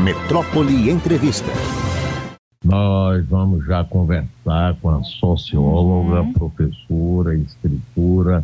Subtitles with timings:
[0.00, 1.50] Metrópole Entrevista.
[2.64, 6.32] Nós vamos já conversar com a socióloga, uhum.
[6.32, 8.42] professora, escritora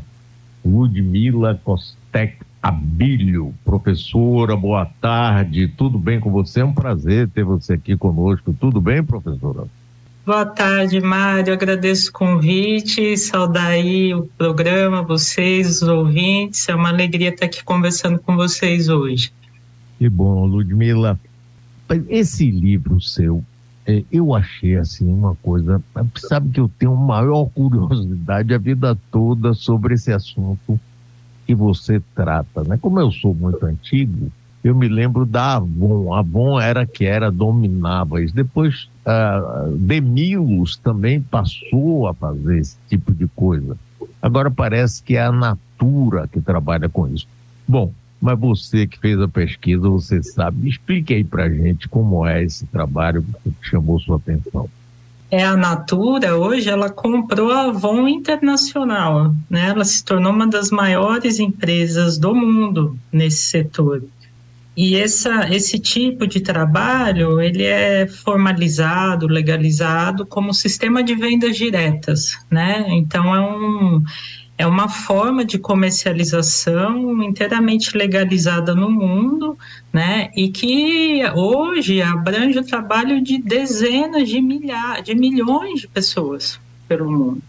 [0.62, 3.54] Ludmila Costec Abílio.
[3.64, 5.66] Professora, boa tarde.
[5.66, 6.60] Tudo bem com você?
[6.60, 8.54] É um prazer ter você aqui conosco.
[8.60, 9.64] Tudo bem, professora?
[10.26, 11.54] Boa tarde, Mário.
[11.54, 16.68] Agradeço o convite, saudar aí o programa, vocês, os ouvintes.
[16.68, 19.32] É uma alegria estar aqui conversando com vocês hoje.
[19.98, 21.18] Que bom, Ludmila.
[22.09, 23.45] Esse livro seu,
[23.87, 25.83] é, eu achei assim uma coisa.
[26.16, 30.80] Sabe que eu tenho maior curiosidade a vida toda sobre esse assunto
[31.47, 32.77] que você trata, né?
[32.80, 34.33] Como eu sou muito antigo,
[34.64, 36.12] eu me lembro da Avon.
[36.12, 38.34] A Avon era que era dominava isso.
[38.34, 43.77] Depois uh, Demilos também passou a fazer esse tipo de coisa.
[44.20, 47.28] Agora parece que é a Natura que trabalha com isso.
[47.69, 50.69] Bom, mas você que fez a pesquisa, você sabe.
[50.69, 54.69] Explique aí para gente como é esse trabalho que chamou sua atenção
[55.31, 59.69] é a Natura, hoje ela comprou a Avon Internacional, né?
[59.70, 64.05] Ela se tornou uma das maiores empresas do mundo nesse setor.
[64.77, 72.39] E essa, esse tipo de trabalho, ele é formalizado, legalizado como sistema de vendas diretas,
[72.50, 72.84] né?
[72.91, 74.03] Então é um
[74.59, 79.59] é uma forma de comercialização inteiramente legalizada no mundo,
[79.93, 80.31] né?
[80.35, 87.11] E que hoje abrange o trabalho de dezenas de milhares, de milhões de pessoas pelo
[87.11, 87.43] mundo.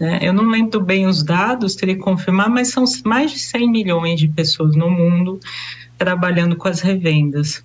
[0.00, 0.20] Né?
[0.22, 4.18] Eu não lembro bem os dados, teria que confirmar, mas são mais de 100 milhões
[4.18, 5.38] de pessoas no mundo
[5.98, 7.62] trabalhando com as revendas.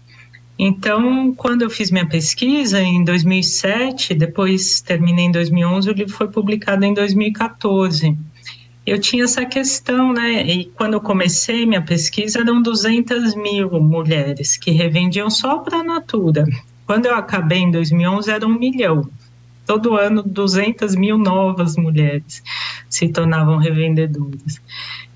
[0.57, 6.27] Então, quando eu fiz minha pesquisa em 2007, depois terminei em 2011, o livro foi
[6.27, 8.17] publicado em 2014
[8.85, 10.43] eu tinha essa questão, né?
[10.43, 15.83] E quando eu comecei minha pesquisa, eram 200 mil mulheres que revendiam só para a
[15.83, 16.45] Natura.
[16.85, 19.07] Quando eu acabei em 2011, era um milhão.
[19.65, 22.41] Todo ano, 200 mil novas mulheres
[22.89, 24.59] se tornavam revendedoras.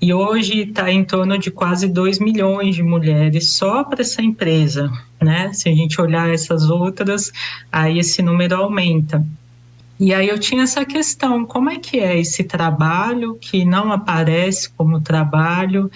[0.00, 4.88] E hoje está em torno de quase 2 milhões de mulheres só para essa empresa,
[5.20, 5.52] né?
[5.52, 7.32] Se a gente olhar essas outras,
[7.72, 9.26] aí esse número aumenta.
[9.98, 14.68] E aí eu tinha essa questão, como é que é esse trabalho que não aparece
[14.70, 15.90] como trabalho,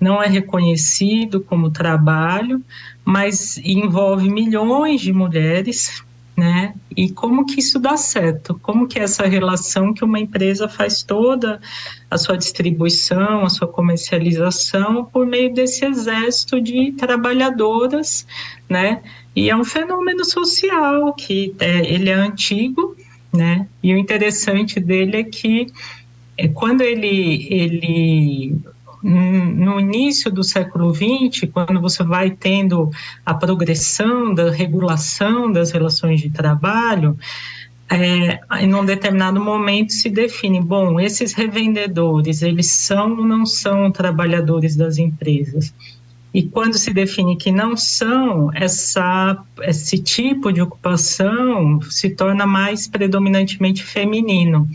[0.00, 2.62] não é reconhecido como trabalho,
[3.04, 6.04] mas envolve milhões de mulheres,
[6.36, 6.74] né?
[6.96, 8.58] E como que isso dá certo?
[8.62, 11.60] Como que é essa relação que uma empresa faz toda
[12.10, 18.26] a sua distribuição, a sua comercialização por meio desse exército de trabalhadoras,
[18.68, 19.02] né?
[19.34, 22.96] E é um fenômeno social que é, ele é antigo,
[23.32, 23.66] né?
[23.82, 25.66] E o interessante dele é que
[26.36, 28.56] é, quando ele, ele
[29.02, 32.88] no início do século XX, quando você vai tendo
[33.26, 37.18] a progressão da regulação das relações de trabalho,
[37.90, 43.90] é, em um determinado momento se define, bom, esses revendedores, eles são ou não são
[43.90, 45.74] trabalhadores das empresas?
[46.34, 52.88] E quando se define que não são, essa, esse tipo de ocupação se torna mais
[52.88, 54.66] predominantemente feminino.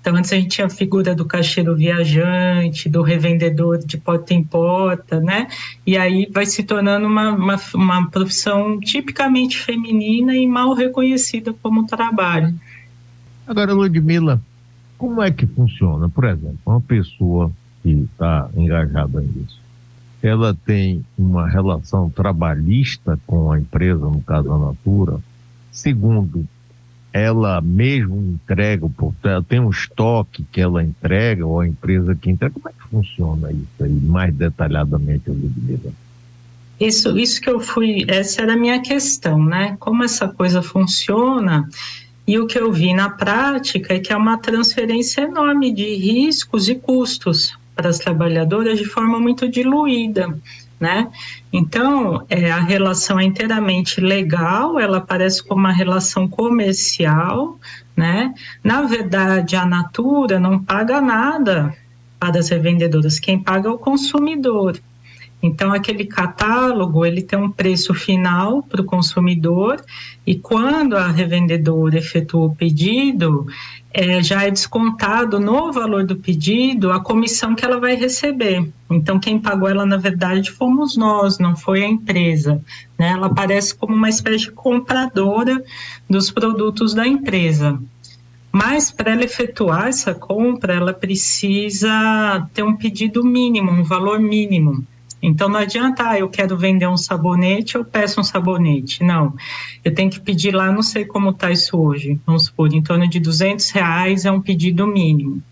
[0.00, 4.42] Então, antes a gente tinha a figura do caixeiro viajante, do revendedor de porta em
[4.42, 5.46] porta, né?
[5.86, 11.86] E aí vai se tornando uma, uma, uma profissão tipicamente feminina e mal reconhecida como
[11.86, 12.54] trabalho.
[13.46, 14.40] Agora, Ludmila,
[14.96, 16.08] como é que funciona?
[16.08, 19.59] Por exemplo, uma pessoa que está engajada nisso,
[20.22, 25.18] ela tem uma relação trabalhista com a empresa, no caso a Natura.
[25.72, 26.46] Segundo,
[27.12, 28.88] ela mesmo entrega,
[29.24, 32.54] ela tem um estoque que ela entrega, ou a empresa que entrega.
[32.54, 35.92] Como é que funciona isso aí, mais detalhadamente, Ludmila?
[36.78, 39.76] Isso, isso que eu fui, essa era a minha questão, né?
[39.78, 41.68] Como essa coisa funciona.
[42.26, 46.68] E o que eu vi na prática é que é uma transferência enorme de riscos
[46.68, 50.38] e custos para as trabalhadoras de forma muito diluída.
[50.78, 51.10] Né?
[51.50, 57.58] Então, é, a relação é inteiramente legal, ela aparece como uma relação comercial,
[57.94, 58.34] né?
[58.64, 61.74] Na verdade, a Natura não paga nada
[62.18, 64.78] para as revendedoras, quem paga é o consumidor.
[65.42, 69.82] Então, aquele catálogo ele tem um preço final para o consumidor
[70.26, 73.46] e quando a revendedora efetua o pedido,
[73.92, 78.68] é, já é descontado no valor do pedido a comissão que ela vai receber.
[78.90, 82.62] Então, quem pagou ela, na verdade, fomos nós, não foi a empresa.
[82.98, 83.08] Né?
[83.12, 85.62] Ela aparece como uma espécie de compradora
[86.08, 87.80] dos produtos da empresa.
[88.52, 94.84] Mas, para ela efetuar essa compra, ela precisa ter um pedido mínimo, um valor mínimo
[95.22, 99.04] Então não adianta, ah, eu quero vender um sabonete, eu peço um sabonete.
[99.04, 99.34] Não,
[99.84, 103.08] eu tenho que pedir lá, não sei como está isso hoje, vamos supor, em torno
[103.08, 105.42] de 200 reais é um pedido mínimo.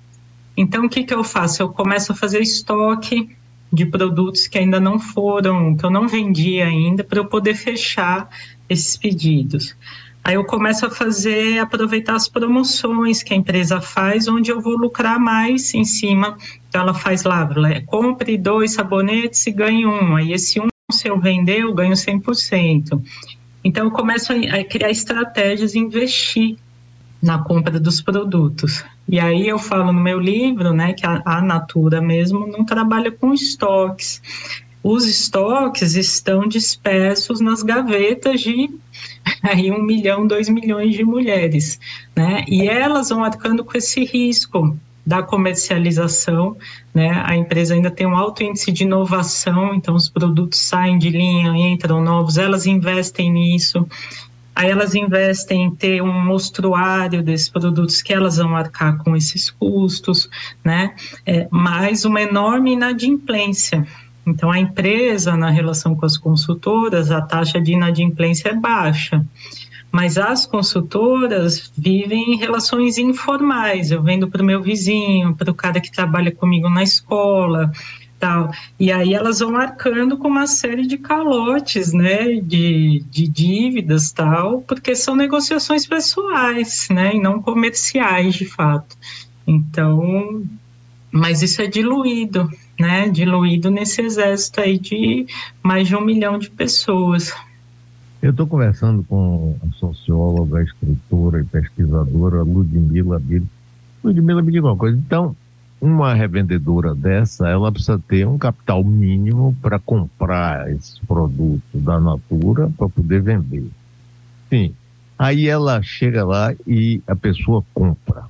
[0.57, 1.63] Então o que, que eu faço?
[1.63, 3.37] Eu começo a fazer estoque
[3.73, 8.29] de produtos que ainda não foram, que eu não vendi ainda, para eu poder fechar
[8.69, 9.77] esses pedidos.
[10.25, 14.77] Aí eu começo a fazer, aproveitar as promoções que a empresa faz, onde eu vou
[14.77, 16.37] lucrar mais em cima.
[16.69, 17.49] Então ela faz lá,
[17.87, 20.17] compre dois sabonetes e ganhe um.
[20.17, 23.03] Aí esse um, se eu vender, eu ganho 100%.
[23.65, 26.57] Então eu começo a criar estratégias e investir
[27.21, 28.85] na compra dos produtos.
[29.09, 33.11] E aí eu falo no meu livro, né, que a, a Natura mesmo não trabalha
[33.11, 34.23] com estoques.
[34.83, 38.71] Os estoques estão dispersos nas gavetas de
[39.43, 41.81] aí um milhão, dois milhões de mulheres,
[42.15, 42.45] né?
[42.47, 46.55] E elas vão arcando com esse risco da comercialização,
[46.93, 47.23] né?
[47.25, 51.51] A empresa ainda tem um alto índice de inovação, então os produtos saem de linha,
[51.57, 53.89] entram novos, elas investem nisso.
[54.55, 59.51] Aí elas investem em ter um mostruário desses produtos que elas vão arcar com esses
[59.51, 60.29] custos,
[60.63, 60.95] né?
[61.25, 63.87] É, mais uma enorme inadimplência.
[64.27, 69.25] Então, a empresa, na relação com as consultoras, a taxa de inadimplência é baixa.
[69.91, 73.91] Mas as consultoras vivem em relações informais.
[73.91, 77.73] Eu vendo para o meu vizinho, para o cara que trabalha comigo na escola,
[78.19, 78.51] tal.
[78.79, 84.63] E aí elas vão arcando com uma série de calotes, né, de, de dívidas, tal,
[84.63, 88.97] porque são negociações pessoais, né, e não comerciais, de fato.
[89.47, 90.45] Então,
[91.11, 95.27] mas isso é diluído, né, diluído nesse exército aí de
[95.63, 97.33] mais de um milhão de pessoas.
[98.21, 103.49] Eu estou conversando com a socióloga, escritora e pesquisadora Ludmila Bilho.
[104.03, 105.37] Ludmila, me diga uma coisa, então,
[105.81, 112.69] uma revendedora dessa, ela precisa ter um capital mínimo para comprar esse produto da Natura
[112.77, 113.69] para poder vender.
[114.51, 114.75] Sim.
[115.17, 118.25] Aí ela chega lá e a pessoa compra.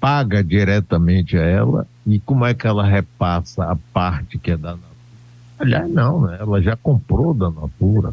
[0.00, 4.70] Paga diretamente a ela e como é que ela repassa a parte que é da
[4.70, 4.92] Natura?
[5.60, 6.38] Aliás, não, né?
[6.40, 8.12] Ela já comprou da Natura.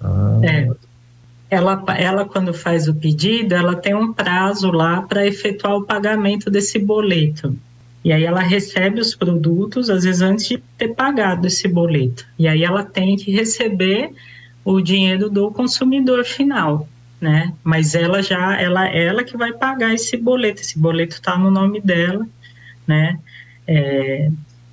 [0.00, 0.40] Ah.
[0.42, 0.68] É.
[1.50, 6.50] Ela, ela, quando faz o pedido, ela tem um prazo lá para efetuar o pagamento
[6.50, 7.56] desse boleto.
[8.04, 12.26] E aí ela recebe os produtos, às vezes antes de ter pagado esse boleto.
[12.38, 14.12] E aí ela tem que receber
[14.64, 16.86] o dinheiro do consumidor final,
[17.20, 17.54] né?
[17.64, 20.60] Mas ela já, ela, ela que vai pagar esse boleto.
[20.60, 22.26] Esse boleto está no nome dela,
[22.86, 23.18] né?
[23.66, 24.30] É,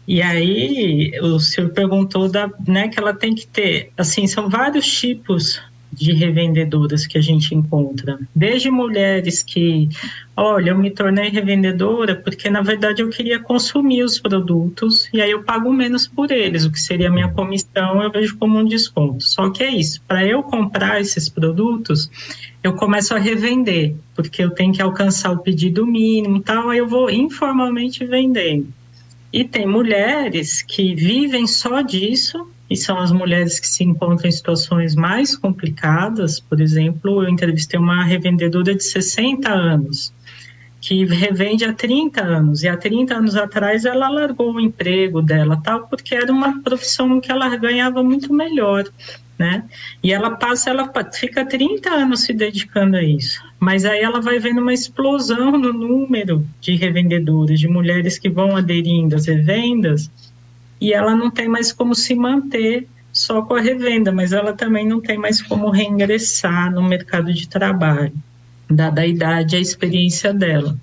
[0.07, 4.85] e aí o senhor perguntou da, né, que ela tem que ter, assim, são vários
[4.85, 5.61] tipos
[5.95, 8.19] de revendedoras que a gente encontra.
[8.35, 9.87] Desde mulheres que,
[10.35, 15.31] olha, eu me tornei revendedora porque na verdade eu queria consumir os produtos e aí
[15.31, 19.23] eu pago menos por eles, o que seria minha comissão, eu vejo como um desconto.
[19.23, 22.11] Só que é isso, para eu comprar esses produtos,
[22.61, 26.87] eu começo a revender, porque eu tenho que alcançar o pedido mínimo tal, aí eu
[26.87, 28.67] vou informalmente vendendo.
[29.35, 34.31] E tem mulheres que vivem só disso e são as mulheres que se encontram em
[34.31, 36.39] situações mais complicadas.
[36.39, 40.13] Por exemplo, eu entrevistei uma revendedora de 60 anos
[40.79, 45.59] que revende há 30 anos e há 30 anos atrás ela largou o emprego dela
[45.61, 48.85] tal porque era uma profissão que ela ganhava muito melhor
[49.37, 49.63] né?
[50.01, 53.41] E ela passa, ela fica 30 anos se dedicando a isso.
[53.59, 58.55] Mas aí ela vai vendo uma explosão no número de revendedoras, de mulheres que vão
[58.55, 60.09] aderindo às revendas,
[60.79, 64.85] e ela não tem mais como se manter só com a revenda, mas ela também
[64.85, 68.13] não tem mais como reingressar no mercado de trabalho,
[68.69, 70.77] dada a idade e a experiência dela.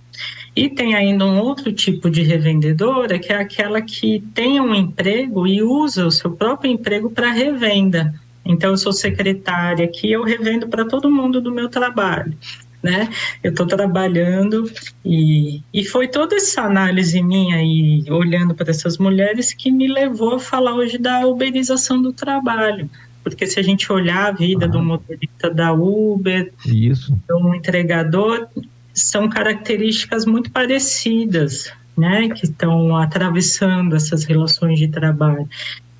[0.55, 5.47] E tem ainda um outro tipo de revendedora, que é aquela que tem um emprego
[5.47, 8.15] e usa o seu próprio emprego para revenda.
[8.45, 12.37] Então, eu sou secretária aqui, eu revendo para todo mundo do meu trabalho.
[12.83, 13.09] Né?
[13.45, 14.69] Eu estou trabalhando
[15.05, 20.35] e, e foi toda essa análise minha e olhando para essas mulheres que me levou
[20.35, 22.91] a falar hoje da uberização do trabalho.
[23.23, 27.17] Porque se a gente olhar a vida do motorista da Uber, Isso.
[27.29, 28.49] do entregador,
[28.93, 35.49] são características muito parecidas, né, que estão atravessando essas relações de trabalho.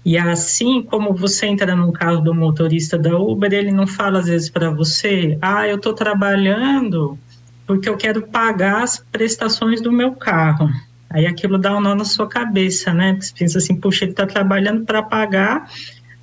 [0.05, 4.27] E assim como você entra num carro do motorista da Uber, ele não fala às
[4.27, 7.19] vezes para você: ah, eu estou trabalhando
[7.67, 10.69] porque eu quero pagar as prestações do meu carro.
[11.09, 13.17] Aí aquilo dá um nó na sua cabeça, né?
[13.21, 15.71] Você pensa assim: puxa, ele está trabalhando para pagar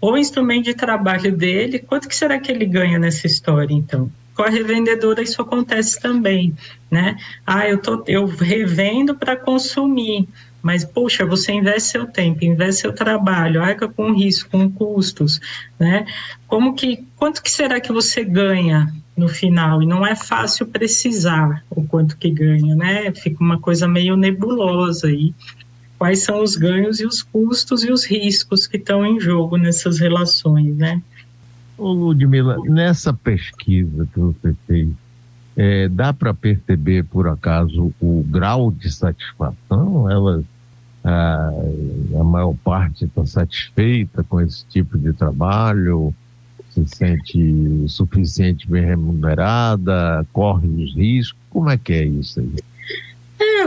[0.02, 4.10] o instrumento de trabalho dele, quanto que será que ele ganha nessa história, então?
[4.34, 6.56] Com a revendedora isso acontece também,
[6.90, 7.18] né?
[7.46, 10.28] Ah, eu, tô, eu revendo para consumir,
[10.62, 15.40] mas poxa, você investe seu tempo, investe seu trabalho, arca com risco, com custos,
[15.80, 16.06] né?
[16.48, 19.82] Como que, quanto que será que você ganha no final?
[19.82, 23.12] E não é fácil precisar o quanto que ganha, né?
[23.14, 25.34] Fica uma coisa meio nebulosa aí.
[25.98, 30.00] Quais são os ganhos e os custos e os riscos que estão em jogo nessas
[30.00, 31.02] relações, né?
[31.78, 34.90] Ô Ludmila, nessa pesquisa que você fez,
[35.62, 40.10] é, dá para perceber, por acaso, o grau de satisfação?
[40.10, 40.42] Ela,
[41.04, 41.52] a,
[42.18, 46.14] a maior parte está satisfeita com esse tipo de trabalho?
[46.70, 50.26] Se sente suficiente bem remunerada?
[50.32, 51.38] Corre os riscos?
[51.50, 52.56] Como é que é isso aí?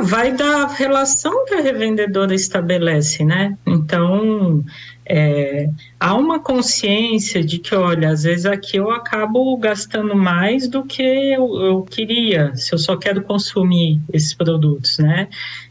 [0.01, 3.57] Vai da relação que a revendedora estabelece, né?
[3.67, 4.65] Então,
[5.05, 5.69] é,
[5.99, 11.03] há uma consciência de que, olha, às vezes aqui eu acabo gastando mais do que
[11.03, 15.29] eu, eu queria, se eu só quero consumir esses produtos, né?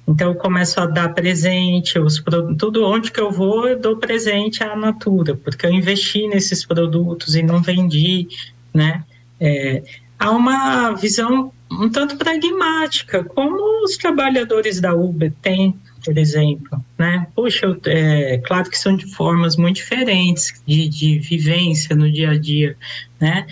[0.08, 2.22] Então eu começo a dar presente, os
[2.58, 7.34] tudo onde que eu vou eu dou presente à Natura, porque eu investi nesses produtos
[7.34, 8.28] e não vendi,
[8.74, 9.04] né?
[9.40, 9.82] É,
[10.20, 17.28] há uma visão um tanto pragmática, como os trabalhadores da Uber têm por exemplo, né?
[17.36, 22.38] Poxa, é claro que são de formas muito diferentes de, de vivência no dia a
[22.38, 22.76] dia,
[23.20, 23.46] né?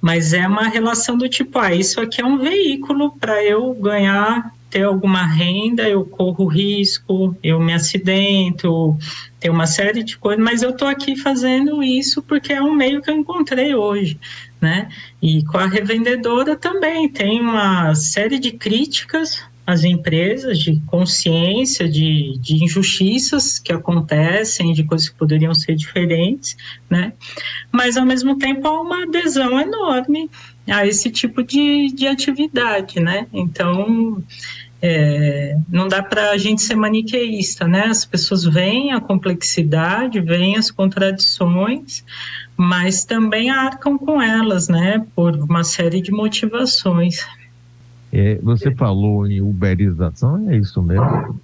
[0.00, 4.52] Mas é uma relação do tipo, ah, isso aqui é um veículo para eu ganhar,
[4.74, 8.98] ter alguma renda, eu corro risco, eu me acidento,
[9.38, 13.00] tem uma série de coisas, mas eu estou aqui fazendo isso porque é um meio
[13.00, 14.18] que eu encontrei hoje,
[14.60, 14.88] né?
[15.22, 22.36] E com a revendedora também tem uma série de críticas as empresas de consciência de,
[22.38, 26.54] de injustiças que acontecem, de coisas que poderiam ser diferentes,
[26.90, 27.14] né?
[27.72, 30.28] Mas ao mesmo tempo há uma adesão enorme
[30.68, 33.26] a esse tipo de, de atividade, né?
[33.32, 34.22] Então
[34.80, 37.86] é, não dá para a gente ser maniqueísta, né?
[37.86, 42.04] As pessoas veem a complexidade, veem as contradições,
[42.56, 45.06] mas também arcam com elas, né?
[45.16, 47.26] Por uma série de motivações.
[48.12, 51.40] É, você falou em uberização, é isso mesmo.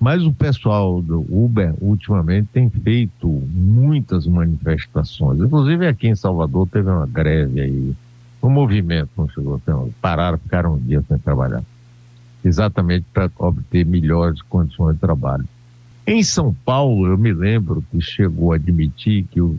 [0.00, 5.40] Mas o pessoal do Uber, ultimamente, tem feito muitas manifestações.
[5.40, 7.94] Inclusive aqui em Salvador teve uma greve aí.
[8.44, 11.62] O movimento não chegou a pararam, ficaram um dia sem trabalhar.
[12.44, 15.48] Exatamente para obter melhores condições de trabalho.
[16.06, 19.58] Em São Paulo, eu me lembro que chegou a admitir que o,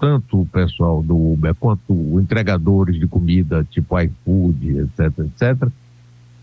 [0.00, 5.68] tanto o pessoal do Uber quanto entregadores de comida, tipo iFood, etc., etc.,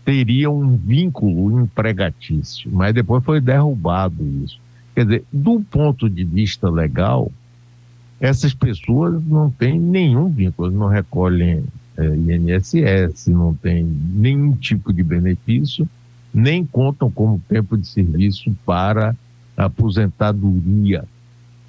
[0.02, 4.58] teria um vínculo empregatício, mas depois foi derrubado isso.
[4.94, 7.30] Quer dizer, do ponto de vista legal,
[8.18, 11.62] essas pessoas não têm nenhum vínculo, não recolhem
[11.96, 15.88] é, INSS, não têm nenhum tipo de benefício,
[16.32, 19.14] nem contam como tempo de serviço para
[19.56, 21.04] aposentadoria.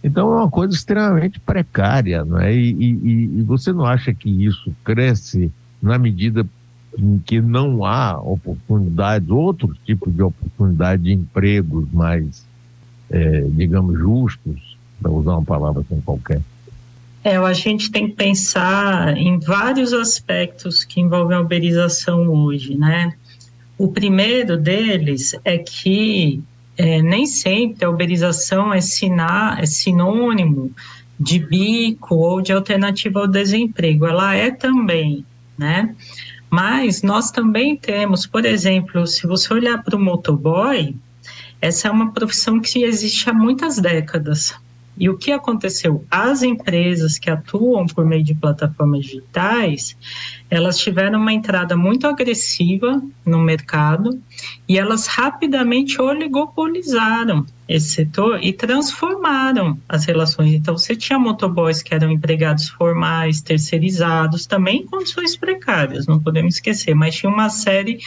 [0.04, 2.54] Então é uma coisa extremamente precária, não é?
[2.54, 5.52] E, e, e você não acha que isso cresce
[5.82, 6.46] na medida
[6.98, 12.46] em que não há oportunidades, outros tipos de oportunidade de empregos mais,
[13.10, 16.42] é, digamos, justos, para usar uma palavra sem qualquer.
[17.24, 23.14] É, a gente tem que pensar em vários aspectos que envolvem a uberização hoje, né?
[23.78, 26.44] O primeiro deles é que
[26.78, 30.72] é, nem sempre a uberização é, sina, é sinônimo
[31.20, 34.06] de bico ou de alternativa ao desemprego.
[34.06, 35.26] Ela é também,
[35.58, 35.96] né?
[36.50, 40.96] Mas nós também temos, por exemplo, se você olhar para o motoboy,
[41.62, 44.54] essa é uma profissão que existe há muitas décadas.
[44.96, 46.06] E o que aconteceu?
[46.10, 49.98] As empresas que atuam por meio de plataformas digitais,
[50.50, 54.22] elas tiveram uma entrada muito agressiva no mercado
[54.68, 60.54] e elas rapidamente oligopolizaram esse setor e transformaram as relações.
[60.54, 66.56] Então, você tinha motoboys que eram empregados formais, terceirizados, também em condições precárias, não podemos
[66.56, 68.00] esquecer, mas tinha uma série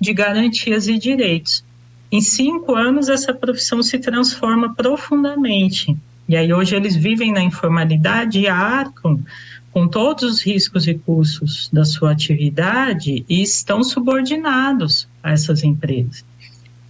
[0.00, 1.64] de garantias e direitos.
[2.10, 5.96] Em cinco anos, essa profissão se transforma profundamente.
[6.28, 9.22] E aí, hoje, eles vivem na informalidade e arcam
[9.70, 16.24] com todos os riscos e custos da sua atividade e estão subordinados a essas empresas.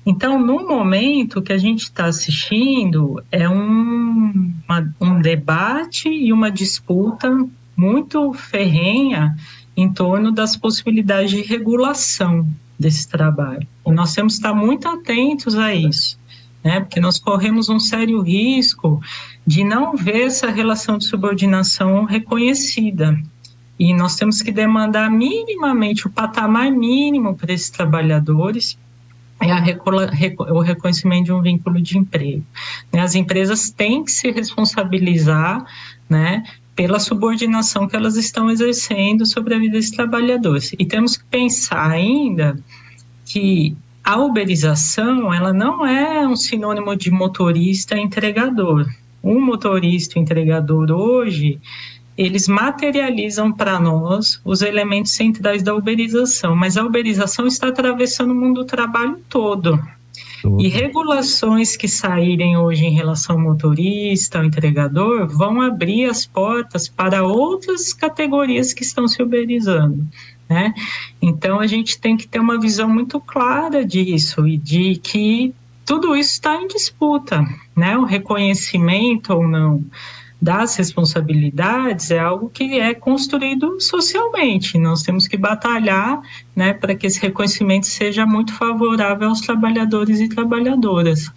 [0.06, 6.48] Então, no momento que a gente está assistindo, é um, uma, um debate e uma
[6.48, 7.28] disputa
[7.76, 9.36] muito ferrenha
[9.76, 13.66] em torno das possibilidades de regulação desse trabalho.
[13.84, 16.16] E nós temos que estar muito atentos a isso,
[16.66, 16.80] né?
[16.80, 19.00] porque nós corremos um sério risco
[19.46, 23.16] de não ver essa relação de subordinação reconhecida.
[23.78, 28.76] E nós temos que demandar minimamente o patamar mínimo para esses trabalhadores
[29.38, 32.42] é o reconhecimento de um vínculo de emprego.
[32.92, 33.00] Né?
[33.00, 35.64] As empresas têm que se responsabilizar
[36.08, 36.42] né,
[36.74, 40.72] pela subordinação que elas estão exercendo sobre a vida dos trabalhadores.
[40.76, 42.58] E temos que pensar ainda
[43.24, 48.86] que a uberização ela não é um sinônimo de motorista entregador.
[49.20, 51.60] Um motorista entregador hoje
[52.16, 58.34] eles materializam para nós os elementos centrais da uberização, mas a uberização está atravessando o
[58.34, 59.76] mundo do trabalho todo.
[60.58, 66.88] E regulações que saírem hoje em relação ao motorista, ao entregador, vão abrir as portas
[66.88, 70.06] para outras categorias que estão se uberizando.
[70.48, 70.72] Né?
[71.20, 75.52] Então a gente tem que ter uma visão muito clara disso e de que
[75.84, 77.44] tudo isso está em disputa,
[77.76, 77.96] né?
[77.96, 79.84] O reconhecimento ou não
[80.40, 84.78] das responsabilidades é algo que é construído socialmente.
[84.78, 86.20] Nós temos que batalhar
[86.54, 91.30] né, para que esse reconhecimento seja muito favorável aos trabalhadores e trabalhadoras.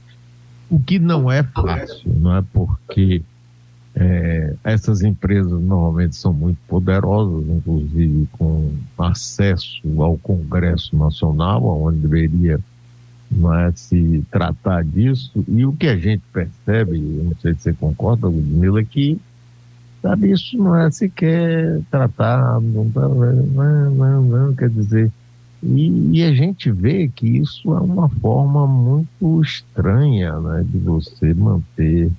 [0.69, 3.23] O que não é fácil, não é porque
[3.95, 12.59] é, essas empresas normalmente são muito poderosas, inclusive com acesso ao Congresso Nacional, onde deveria
[13.31, 15.43] é, se tratar disso.
[15.47, 19.19] E o que a gente percebe, não sei se você concorda, Ludmila, é que
[20.01, 25.11] sabe, isso não é sequer tratado, não, tá, não, não, não, quer dizer.
[25.61, 31.33] E, e, a gente vê que isso é uma forma muito estranha né, de você
[31.33, 32.09] manter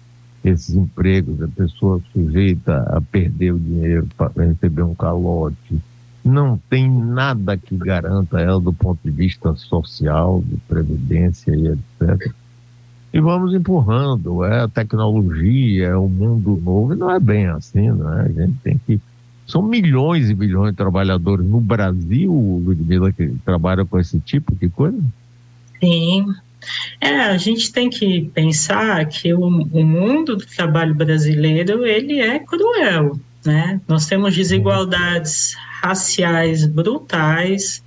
[0.45, 5.81] esses empregos, a pessoa sujeita a perder o dinheiro para receber um calote,
[6.25, 12.33] não tem nada que garanta ela do ponto de vista social, de previdência e etc.
[13.13, 17.91] E vamos empurrando, é a tecnologia, é o mundo novo, e não é bem assim,
[17.91, 18.27] né?
[18.27, 19.01] A gente tem que.
[19.47, 24.69] São milhões e milhões de trabalhadores no Brasil, Ludmila, que trabalham com esse tipo de
[24.69, 25.03] coisa?
[25.81, 26.33] Sim.
[27.01, 32.39] É, a gente tem que pensar que o, o mundo do trabalho brasileiro, ele é
[32.39, 33.81] cruel, né?
[33.89, 37.83] Nós temos desigualdades raciais brutais,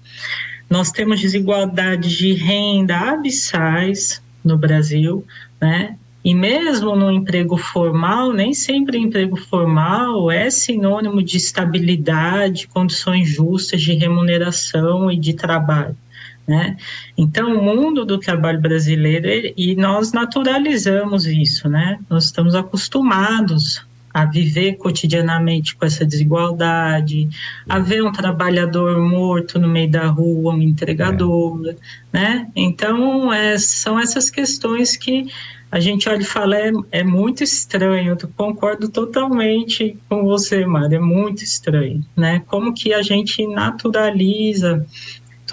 [0.70, 5.26] nós temos desigualdades de renda abissais no Brasil,
[5.62, 5.96] né?
[6.24, 13.82] E mesmo no emprego formal, nem sempre emprego formal é sinônimo de estabilidade, condições justas
[13.82, 15.98] de remuneração e de trabalho.
[16.46, 16.76] Né?
[17.18, 22.00] Então, o mundo do trabalho brasileiro, e nós naturalizamos isso, né?
[22.10, 23.82] nós estamos acostumados
[24.14, 27.28] a viver cotidianamente com essa desigualdade,
[27.68, 31.76] a ver um trabalhador morto no meio da rua, um entregador, é.
[32.14, 32.48] né?
[32.56, 35.26] Então, é, são essas questões que
[35.72, 40.98] a gente olha e fala, é, é muito estranho, eu concordo totalmente com você, Mário,
[40.98, 42.44] é muito estranho, né?
[42.46, 44.86] Como que a gente naturaliza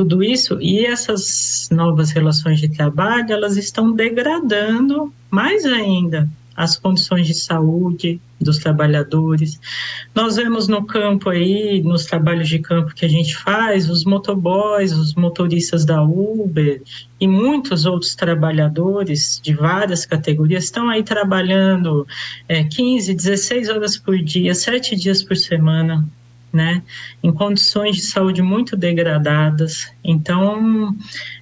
[0.00, 7.26] tudo isso e essas novas relações de trabalho, elas estão degradando mais ainda as condições
[7.26, 9.60] de saúde dos trabalhadores.
[10.14, 14.92] Nós vemos no campo aí, nos trabalhos de campo que a gente faz, os motoboys,
[14.92, 16.82] os motoristas da Uber
[17.20, 22.06] e muitos outros trabalhadores de várias categorias estão aí trabalhando
[22.48, 26.06] é, 15, 16 horas por dia, sete dias por semana,
[26.52, 26.82] né,
[27.22, 29.92] em condições de saúde muito degradadas.
[30.02, 30.96] Então,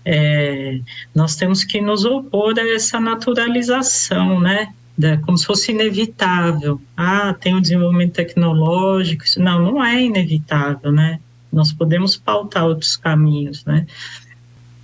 [0.05, 0.81] é,
[1.14, 6.81] nós temos que nos opor a essa naturalização, né, da, como se fosse inevitável.
[6.97, 9.25] Ah, tem o desenvolvimento tecnológico.
[9.38, 11.21] Não, não é inevitável, né?
[11.53, 13.87] Nós podemos pautar outros caminhos, né?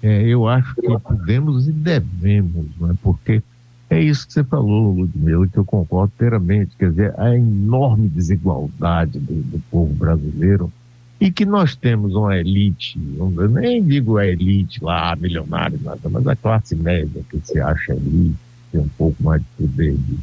[0.03, 2.95] É, eu acho que podemos e devemos, né?
[3.03, 3.43] Porque
[3.91, 6.77] é isso que você falou, Ludmila, que eu concordo inteiramente.
[6.77, 10.73] Quer dizer, a enorme desigualdade do, do povo brasileiro
[11.21, 16.27] e que nós temos uma elite, eu nem digo a elite lá, milionária, nada, mas
[16.27, 18.37] a classe média que se acha elite,
[18.73, 20.19] tem um pouco mais de poder de,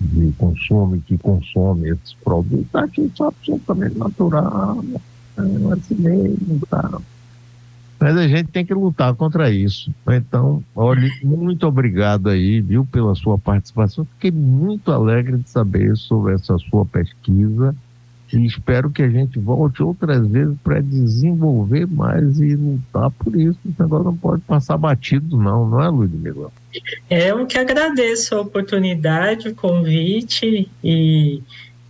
[0.00, 4.84] de consumo que consome esses produtos, acho isso absolutamente natural,
[5.38, 7.00] é assim mesmo, tá?
[8.00, 9.92] Mas a gente tem que lutar contra isso.
[10.08, 14.06] Então, olhe, muito obrigado aí, viu, pela sua participação.
[14.14, 17.74] Fiquei muito alegre de saber sobre essa sua pesquisa
[18.32, 23.58] e espero que a gente volte outras vezes para desenvolver mais e lutar por isso.
[23.64, 26.52] O negócio não pode passar batido, não, não é, Ludmila?
[27.08, 31.42] Eu que agradeço a oportunidade, o convite e,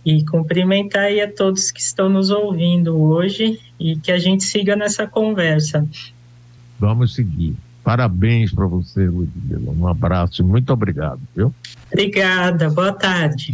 [0.05, 4.75] e cumprimentar aí a todos que estão nos ouvindo hoje e que a gente siga
[4.75, 5.87] nessa conversa.
[6.79, 7.55] Vamos seguir.
[7.83, 9.71] Parabéns para você, Ludmila.
[9.71, 11.53] Um abraço e muito obrigado, viu?
[11.91, 13.53] Obrigada, boa tarde.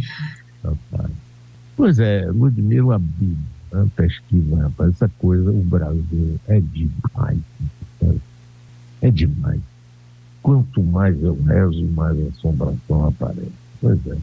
[0.62, 1.14] Boa tarde.
[1.76, 3.36] Pois é, Ludmila Bibo,
[3.72, 7.38] né, pesquisa, rapaz, essa coisa, o Brasil é demais.
[9.02, 9.60] É demais.
[10.42, 13.52] quanto mais eu rezo, mais assombração aparece.
[13.80, 14.16] Pois é.